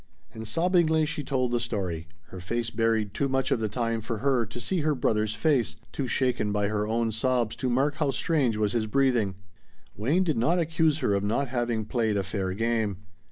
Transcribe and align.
And 0.33 0.47
sobbingly 0.47 1.05
she 1.05 1.23
told 1.23 1.51
the 1.51 1.59
story 1.59 2.07
her 2.29 2.39
face 2.39 2.71
buried 2.71 3.13
too 3.13 3.29
much 3.29 3.51
of 3.51 3.59
the 3.59 3.69
time 3.69 4.01
for 4.01 4.17
her 4.17 4.47
to 4.47 4.59
see 4.59 4.79
her 4.79 4.95
brother's 4.95 5.35
face, 5.35 5.75
too 5.91 6.07
shaken 6.07 6.51
by 6.51 6.69
her 6.69 6.87
own 6.87 7.11
sobs 7.11 7.55
to 7.57 7.69
mark 7.69 7.97
how 7.97 8.09
strange 8.09 8.57
was 8.57 8.71
his 8.71 8.87
breathing. 8.87 9.35
Wayne 9.95 10.23
did 10.23 10.39
not 10.39 10.57
accuse 10.57 10.97
her 11.01 11.13
of 11.13 11.21
not 11.23 11.49
having 11.49 11.85
played 11.85 12.17
a 12.17 12.23
fair 12.23 12.51
game. 12.55 12.97